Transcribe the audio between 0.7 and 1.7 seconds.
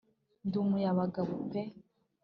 y'abagabo pe